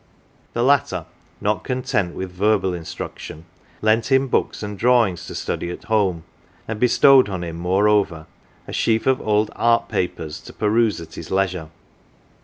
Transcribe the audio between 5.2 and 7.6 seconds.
to study at home; and bestowed on him,